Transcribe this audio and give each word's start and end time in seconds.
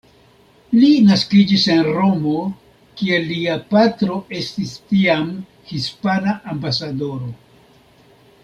Li 0.75 0.87
naskiĝis 1.09 1.65
en 1.73 1.83
Romo, 1.97 2.33
kie 3.01 3.19
lia 3.27 3.59
patro 3.75 4.17
estis 4.41 4.75
tiam 4.93 5.31
hispana 5.73 6.37
ambasadoro. 6.55 7.31